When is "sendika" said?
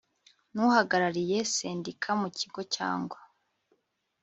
1.55-2.09